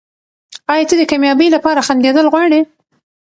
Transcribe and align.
ایا 0.71 0.87
ته 0.89 0.95
د 0.99 1.03
کامیابۍ 1.11 1.47
لپاره 1.55 1.85
خندېدل 1.87 2.25
غواړې؟ 2.33 2.61